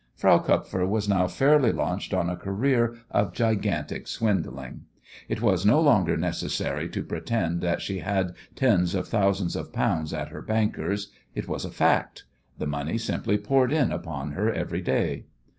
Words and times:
Frau 0.15 0.39
Kupfer 0.39 0.87
was 0.87 1.07
now 1.07 1.27
fairly 1.27 1.71
launched 1.71 2.11
on 2.11 2.27
a 2.27 2.35
career 2.35 2.97
of 3.11 3.33
gigantic 3.33 4.07
swindling. 4.07 4.85
It 5.29 5.43
was 5.43 5.63
no 5.63 5.79
longer 5.79 6.17
necessary 6.17 6.89
to 6.89 7.03
pretend 7.03 7.61
that 7.61 7.83
she 7.83 7.99
had 7.99 8.33
tens 8.55 8.95
of 8.95 9.07
thousands 9.07 9.55
of 9.55 9.71
pounds 9.71 10.11
at 10.11 10.29
her 10.29 10.41
bankers. 10.41 11.11
It 11.35 11.47
was 11.47 11.65
a 11.65 11.69
fact. 11.71 12.23
The 12.57 12.65
money 12.65 12.97
simply 12.97 13.37
poured 13.37 13.71
in 13.71 13.91
upon 13.91 14.31
her 14.31 14.51
every 14.51 14.81
day. 14.81 15.25